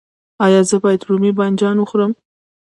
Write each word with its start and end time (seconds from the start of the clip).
ایا 0.45 0.61
زه 0.69 0.77
باید 0.83 1.01
رومی 1.07 1.31
بانجان 1.37 1.75
وخورم؟ 1.79 2.11